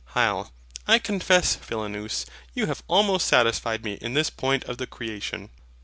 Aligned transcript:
HYL. 0.15 0.49
I 0.87 0.97
confess, 0.97 1.53
Philonous, 1.55 2.25
you 2.55 2.65
have 2.65 2.81
almost 2.87 3.27
satisfied 3.27 3.83
me 3.85 3.99
in 4.01 4.15
this 4.15 4.31
point 4.31 4.63
of 4.63 4.79
the 4.79 4.87
creation. 4.87 5.51